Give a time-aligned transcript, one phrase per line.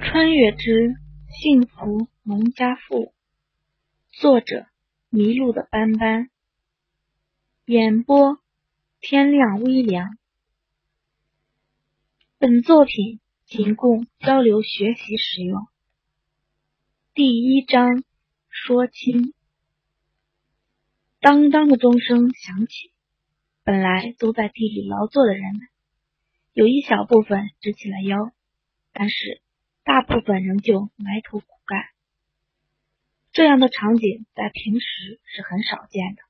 [0.00, 0.94] 穿越之
[1.28, 3.12] 幸福农家妇，
[4.10, 4.66] 作者
[5.10, 6.30] 迷路的斑斑，
[7.66, 8.38] 演播
[9.00, 10.16] 天亮微凉。
[12.38, 15.66] 本作品仅供交流学习使用。
[17.14, 18.02] 第一章
[18.48, 19.34] 说亲，
[21.20, 22.92] 当当的钟声响起，
[23.62, 25.68] 本来都在地里劳作的人们，
[26.52, 28.32] 有一小部分直起了腰，
[28.92, 29.42] 但是。
[29.84, 31.84] 大部分仍旧埋头苦干，
[33.32, 36.22] 这样的场景在平时是很少见的。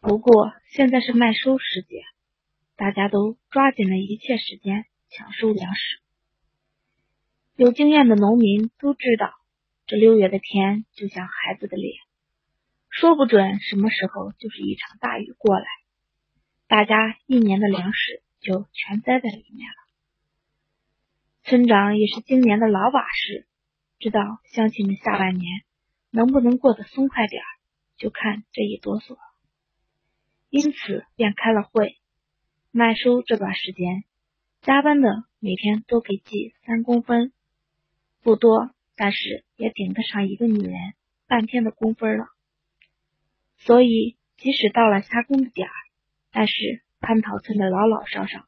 [0.00, 2.02] 不过现在是麦收时节，
[2.74, 6.00] 大家都抓紧了一切时间抢收粮食。
[7.54, 9.32] 有经验的农民都知道，
[9.86, 11.94] 这六月的天就像孩子的脸，
[12.88, 15.66] 说不准什么时候就是一场大雨过来，
[16.66, 19.89] 大家一年的粮食就全栽在里面了。
[21.50, 23.44] 村长也是今年的老把式，
[23.98, 24.20] 知道
[24.52, 25.62] 乡亲们下半年
[26.12, 27.42] 能不能过得松快点
[27.96, 29.18] 就看这一哆嗦。
[30.48, 31.96] 因此便开了会。
[32.70, 34.04] 麦收这段时间，
[34.62, 37.32] 加班的每天都给记三公分，
[38.22, 40.76] 不多，但是也顶得上一个女人
[41.26, 42.26] 半天的工分了。
[43.56, 45.74] 所以，即使到了下工的点儿，
[46.30, 46.52] 但是
[47.00, 48.44] 蟠桃村的老老少少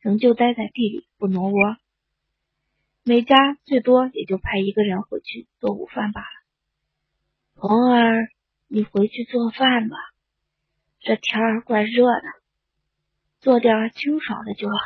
[0.00, 1.76] 仍旧待在地里不挪窝。
[3.10, 6.28] 每家最多也就派一个人回去做午饭罢了。
[7.56, 8.28] 红儿，
[8.68, 9.96] 你回去做饭吧，
[11.00, 12.22] 这天儿怪热的，
[13.40, 14.76] 做点清爽的就好。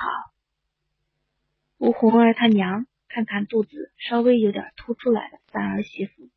[1.77, 6.30] 吴红儿她娘看看肚子稍微有点凸出来的三儿媳妇，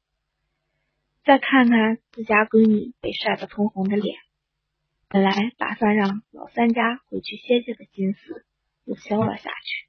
[1.23, 4.19] 再看看自家闺女被晒得通红的脸，
[5.08, 8.45] 本来打算让老三家回去歇歇的心思
[8.83, 9.86] 又消了下去。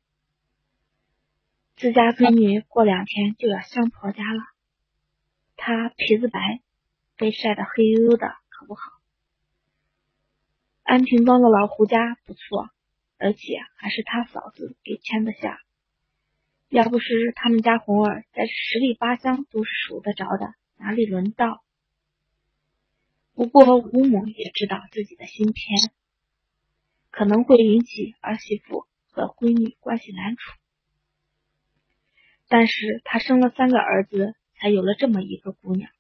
[1.78, 4.42] 自家闺女过两天就要相婆家了，
[5.54, 6.60] 她皮子白，
[7.16, 8.80] 被晒得黑黝黝的，可不好。
[10.82, 12.69] 安平庄的老胡家不错，
[13.16, 15.60] 而且还是他嫂子给牵的下。
[16.69, 21.62] 要不是他们家红儿在十里八乡都是数得着的，哪里轮到？
[23.34, 25.92] 不过吴母也知道自己的心偏，
[27.12, 30.57] 可能会引起儿媳妇和闺女关系难处。
[32.48, 35.91] 但是他生了三个儿子，才有了这么一个姑娘，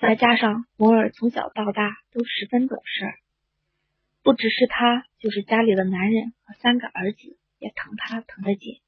[0.00, 3.06] 再加上摩尔从小到大都十分懂事，
[4.24, 8.80] 不只是他，就是家里的男人和三个儿子也疼他疼得紧。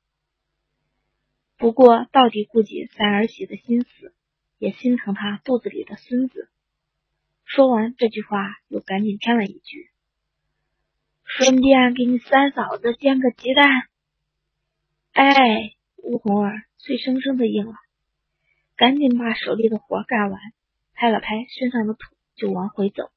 [1.57, 4.13] 不过到底顾及三儿媳的心思，
[4.59, 6.51] 也心疼他肚子里的孙子。
[7.45, 9.89] 说完这句话，又赶紧添了一句
[11.23, 13.71] ：“顺便给你三嫂子煎个鸡蛋。”
[15.15, 15.76] 哎。
[15.97, 17.75] 吴红儿脆生生的应了，
[18.77, 20.41] 赶紧把手里的活干完，
[20.95, 23.11] 拍了拍身上的土，就往回走。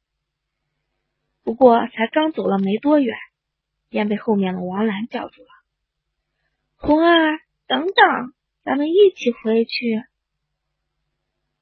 [1.44, 3.18] 不过才刚走了没多远，
[3.90, 5.48] 便被后面的王兰叫住了
[6.78, 10.04] ：“红儿，等等，咱们一起回去。”“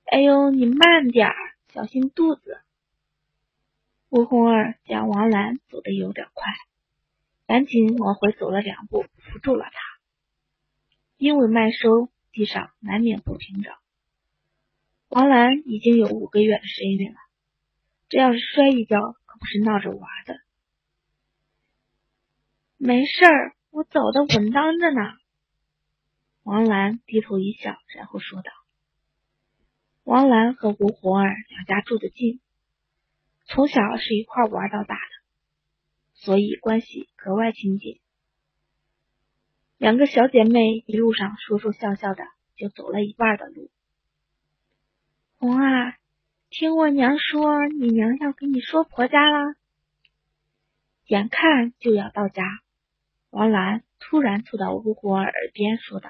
[0.06, 1.32] 哎呦，你慢点，
[1.74, 2.62] 小心肚子。”
[4.10, 6.54] 吴红儿见王兰走的有点快，
[7.46, 9.87] 赶紧往回走了两步，扶住了她。
[11.18, 13.74] 因为麦收，地上难免不平整。
[15.10, 17.18] 王兰已经有五个月的身孕了，
[18.08, 20.40] 这要是摔一跤，可不是闹着玩的。
[22.78, 25.02] 没事儿，我走的稳当着呢。
[26.44, 28.52] 王兰低头一笑，然后说道
[30.06, 32.40] ：“王兰和吴红儿两家住得近，
[33.46, 35.12] 从小是一块玩到大的，
[36.14, 38.00] 所以关系格外亲近。”
[39.78, 42.24] 两个小姐妹一路上说说笑笑的，
[42.56, 43.70] 就走了一半的路。
[45.38, 45.96] 红儿，
[46.50, 49.54] 听我娘说，你娘要给你说婆家了。
[51.06, 52.44] 眼看就要到家，
[53.30, 56.10] 王兰突然凑到吴红儿耳边说道：“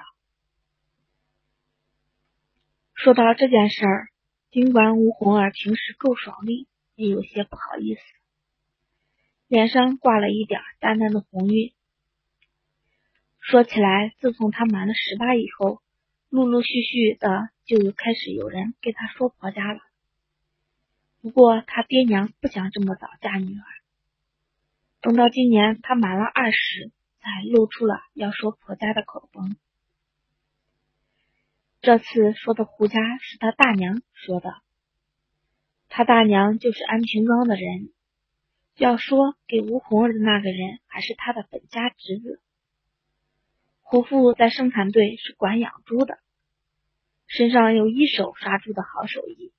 [2.94, 4.08] 说到这件事儿，
[4.50, 8.00] 尽管吴红儿平时够爽利，也有些不好意思，
[9.46, 11.72] 脸上挂了一点淡淡的红晕。”
[13.50, 15.80] 说起来，自从她满了十八以后，
[16.28, 19.80] 陆陆续续的就开始有人给她说婆家了。
[21.22, 23.64] 不过她爹娘不想这么早嫁女儿，
[25.00, 29.56] 等到今年她满了二十，才露出了要说婆家的口风。
[31.80, 34.56] 这次说的胡家是他大娘说的，
[35.88, 37.88] 他大娘就是安平庄的人，
[38.76, 42.42] 要说给吴红儿的那个人，还是他的本家侄子。
[43.90, 46.18] 胡父在生产队是管养猪的，
[47.26, 49.50] 身上有一手杀猪的好手艺。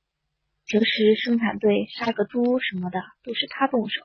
[0.68, 4.04] 平时生产队杀个猪什么的都是他动手，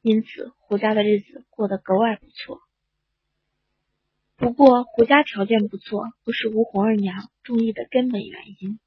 [0.00, 2.62] 因此胡家的日子过得格外不错。
[4.38, 8.80] 不过胡家条件不错，不是吴红二娘中意的根本原因。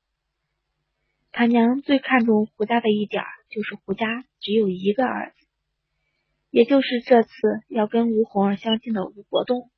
[1.31, 5.45] 他娘最看重胡家的一点，就是胡家只有一个儿子，
[6.49, 7.29] 也就是这次
[7.67, 9.69] 要跟吴红儿相亲的吴国栋。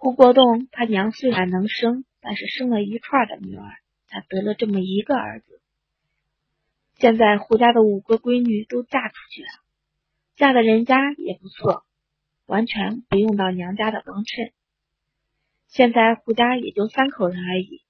[0.00, 3.62] 胡国栋他娘虽然能生，但是生了一串的女儿。
[4.10, 5.62] 才得了这么一个儿子。
[6.96, 9.48] 现在胡家的五个闺女都嫁出去了，
[10.34, 11.84] 嫁的人家也不错，
[12.44, 14.52] 完全不用到娘家的帮衬。
[15.68, 17.84] 现在胡家也就三口人而已，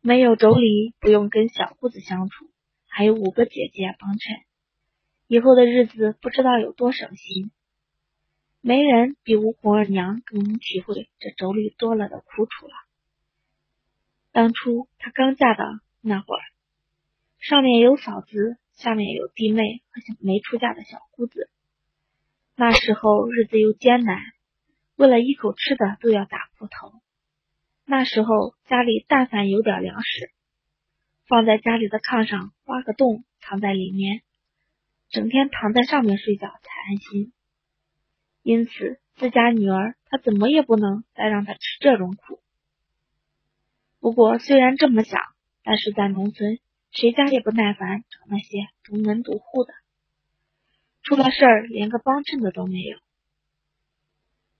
[0.00, 2.50] 没有妯娌，不用跟小姑子相处，
[2.88, 4.36] 还有五个姐姐帮衬，
[5.28, 7.52] 以后的日子不知道有多省心。
[8.60, 12.72] 没人比吴红儿娘更能体会这妯娌多了的苦楚了。
[14.32, 15.64] 当初她刚嫁的
[16.00, 16.42] 那会儿，
[17.38, 21.50] 上面有嫂子，下面有弟妹和没出嫁的小姑子。
[22.56, 24.20] 那时候日子又艰难，
[24.96, 27.00] 为了一口吃的都要打破头。
[27.84, 30.30] 那时候家里但凡有点粮食，
[31.26, 34.22] 放在家里的炕上挖个洞藏在里面，
[35.08, 37.32] 整天躺在上面睡觉才安心。
[38.48, 42.40] 因此自家女儿她怎么也不能再让她吃这种苦。
[44.00, 45.20] 不过，虽然这么想，
[45.62, 46.58] 但是在农村，
[46.90, 49.74] 谁家也不耐烦找那些独门独户的，
[51.02, 52.96] 出了事儿连个帮衬的都没有。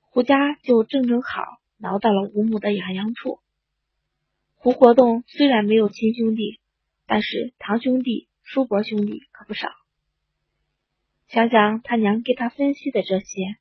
[0.03, 1.41] 胡家就正正好
[1.79, 3.41] 挠到了吴母的痒痒处。
[4.57, 6.61] 胡国栋虽然没有亲兄弟，
[7.07, 9.71] 但是堂兄弟、叔伯兄弟可不少。
[11.29, 13.57] 想想他娘给他分析的这些，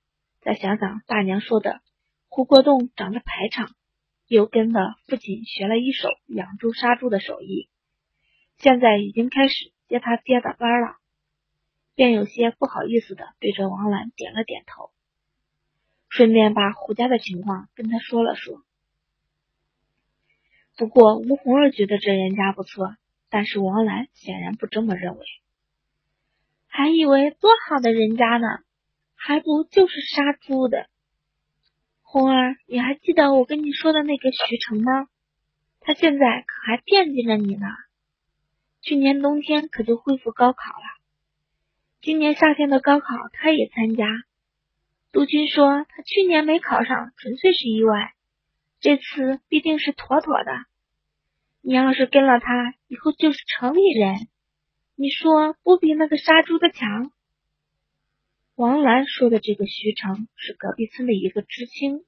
[0.48, 1.82] 再想想大娘说的
[2.30, 3.76] 胡国栋长得排场。
[4.28, 7.70] 又跟了父亲学了一手养猪杀猪的手艺，
[8.58, 10.96] 现在已经开始接他爹的班了，
[11.96, 14.92] 便有些不好意思的对着王兰点了点头，
[16.08, 18.64] 顺便把胡家的情况跟他说了说。
[20.78, 22.96] 不过吴红儿觉得这人家不错，
[23.30, 25.26] 但是王兰显然不这么认为，
[26.68, 28.48] 还以为多好的人家呢，
[29.18, 30.88] 还不就是杀猪的。
[32.02, 35.10] 红儿，你还记得我跟你说的那个徐成吗？
[35.82, 37.68] 他现在可还惦记着你呢。
[38.82, 40.86] 去年冬天可就恢复高考了，
[42.02, 44.06] 今年夏天的高考他也参加。
[45.12, 48.14] 杜军说他去年没考上，纯粹是意外，
[48.80, 50.52] 这次必定是妥妥的。
[51.62, 54.30] 你要是跟了他，以后就是城里人，
[54.96, 57.12] 你说不比那个杀猪的强？
[58.58, 62.04] 王兰说的这个徐成是隔壁村的一个知青，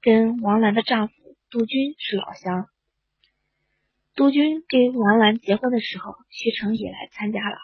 [0.00, 1.14] 跟王兰的丈夫
[1.50, 2.70] 杜军是老乡。
[4.14, 7.58] 杜军跟王兰结婚的时候，徐成也来参加了，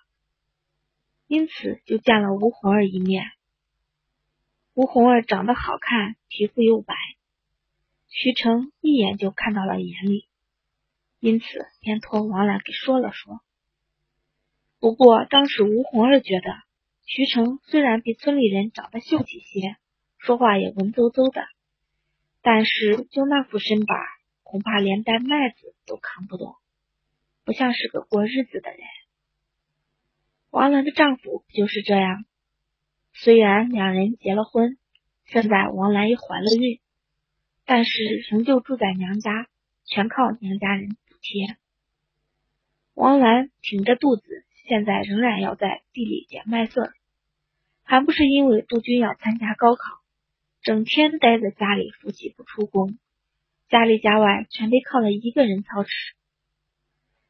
[1.26, 3.24] 因此就见了吴红儿一面。
[4.74, 6.94] 吴红儿长得好看，皮肤又白，
[8.08, 10.28] 徐成一眼就看到了眼里，
[11.18, 11.46] 因此
[11.80, 13.40] 便托王兰给说了说。
[14.80, 16.65] 不过当时吴红儿觉得。
[17.08, 19.76] 徐成虽然比村里人长得秀气些，
[20.18, 21.46] 说话也文绉绉的，
[22.42, 23.96] 但是就那副身板，
[24.42, 26.56] 恐怕连袋麦子都扛不动，
[27.44, 28.80] 不像是个过日子的人。
[30.50, 32.24] 王兰的丈夫就是这样？
[33.12, 34.76] 虽然两人结了婚，
[35.26, 36.80] 现在王兰也怀了孕，
[37.64, 39.46] 但是仍旧住在娘家，
[39.84, 41.56] 全靠娘家人补贴。
[42.94, 44.42] 王兰挺着肚子。
[44.68, 46.82] 现在仍然要在地里捡麦穗，
[47.88, 49.84] 还不是因为杜军要参加高考，
[50.60, 52.98] 整天待在家里复习不出工，
[53.68, 55.90] 家里家外全得靠他一个人操持。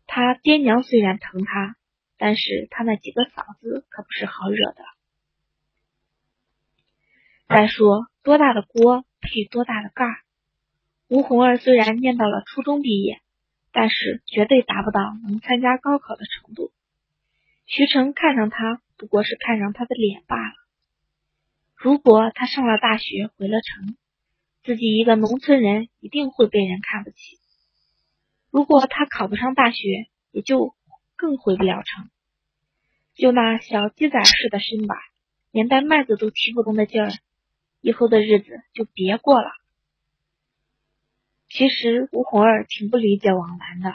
[0.06, 1.76] 他爹娘虽然疼他，
[2.16, 4.82] 但是他那几个嫂子可不是好惹的。
[7.48, 10.16] 再说多大的锅配多大的盖儿，
[11.08, 13.20] 吴红儿虽然念到了初中毕业，
[13.72, 16.72] 但是绝对达不到能参加高考的程度。
[17.66, 20.54] 徐成看上他，不过是看上他的脸罢了。
[21.74, 23.96] 如果他上了大学，回了城，
[24.62, 27.16] 自己一个农村人一定会被人看不起。
[28.50, 30.74] 如果他考不上大学，也就
[31.16, 32.08] 更回不了城。
[33.14, 34.96] 就那小鸡仔似的身板，
[35.50, 37.10] 连袋麦子都提不动的劲儿，
[37.80, 39.50] 以后的日子就别过了。
[41.48, 43.94] 其实吴红儿挺不理解王兰的。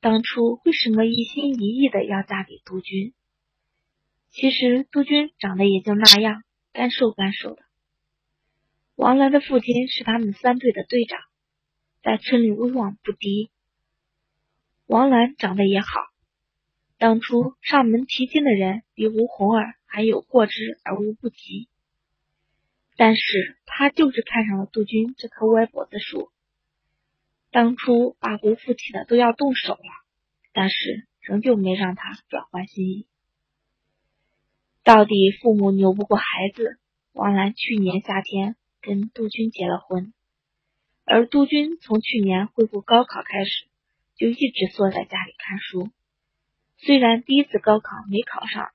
[0.00, 3.14] 当初为什么一心一意的要嫁给杜军？
[4.30, 7.62] 其实杜军长得也就那样，干瘦干瘦的，
[8.94, 11.18] 王兰的父亲是他们三队的队长，
[12.02, 13.50] 在村里威望不低。
[14.86, 15.86] 王兰长得也好，
[16.96, 21.68] 当初上门提亲的人比吴红儿还有过之而无不及。
[22.96, 26.30] 但是他就是看上了杜军这棵歪脖子树。
[27.50, 30.04] 当初把吴父气的都要动手了，
[30.52, 33.06] 但是仍旧没让他转换心意。
[34.84, 36.24] 到底父母拗不过孩
[36.54, 36.78] 子，
[37.12, 40.12] 王兰去年夏天跟杜鹃结了婚，
[41.04, 43.66] 而杜鹃从去年恢复高考开始，
[44.16, 45.90] 就一直缩在家里看书。
[46.76, 48.70] 虽然第一次高考没考上，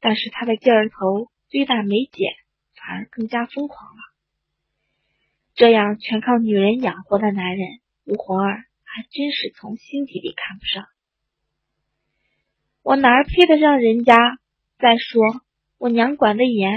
[0.00, 2.32] 但是他的劲头非但没减。
[2.82, 4.00] 反而更加疯狂了。
[5.54, 7.68] 这样全靠女人养活的男人，
[8.10, 10.84] 吴红儿还真是从心底里看不上。
[12.82, 14.16] 我哪儿配得上人家？
[14.78, 15.22] 再说
[15.78, 16.72] 我娘管得严，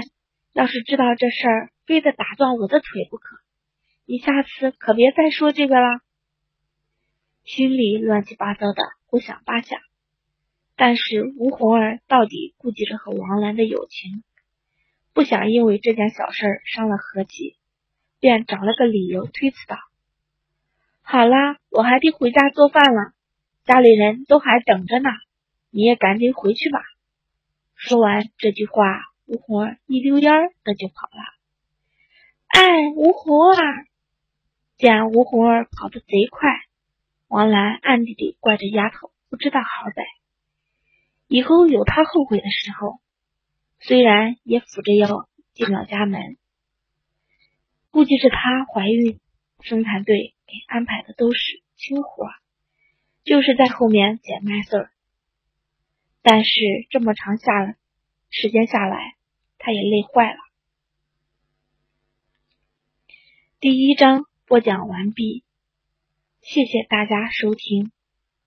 [0.52, 3.38] 要是知道这事儿，非得打断我的腿不可。
[4.04, 6.00] 你下次可别再说这个了。
[7.42, 9.80] 心里乱七八糟的胡想八想，
[10.76, 14.22] 但是吴红儿到底顾及着和王兰的友情。
[15.12, 17.56] 不想因为这件小事伤了和气，
[18.20, 19.76] 便找了个理由推辞道
[21.06, 23.12] ：“好啦，我还得回家做饭了，
[23.64, 25.10] 家里人都还等着呢，
[25.70, 26.80] 你也赶紧回去吧。”
[27.76, 28.82] 说完这句话，
[29.26, 31.22] 吴红儿一溜烟儿的就跑了。
[32.46, 32.62] 哎，
[32.96, 33.86] 吴红儿！
[34.78, 36.48] 见吴红儿跑得贼快，
[37.28, 40.04] 王兰暗地里怪这丫头不知道好歹，
[41.28, 42.98] 以后有她后悔的时候。
[43.80, 46.38] 虽然也扶着腰进了家门，
[47.90, 49.20] 估计是她怀孕，
[49.60, 52.28] 生产队给安排的都是轻活，
[53.24, 54.90] 就是在后面捡麦穗儿。
[56.22, 56.50] 但是
[56.90, 57.76] 这么长下来
[58.30, 59.16] 时间下来，
[59.58, 60.38] 他也累坏了。
[63.60, 65.44] 第一章播讲完毕，
[66.40, 67.90] 谢谢大家收听。